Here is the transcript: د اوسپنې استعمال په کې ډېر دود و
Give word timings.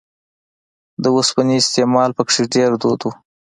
د 1.03 1.05
اوسپنې 1.15 1.55
استعمال 1.59 2.09
په 2.17 2.23
کې 2.29 2.41
ډېر 2.53 2.71
دود 2.81 3.01
و 3.03 3.11